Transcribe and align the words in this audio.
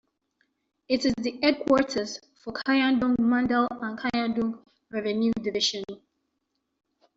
It 0.87 1.05
is 1.05 1.13
the 1.19 1.39
headquarters 1.43 2.19
for 2.43 2.53
Kalyandurg 2.53 3.17
mandal 3.17 3.67
and 3.69 3.99
Kalyandurg 3.99 4.59
revenue 4.89 5.31
division. 5.39 5.83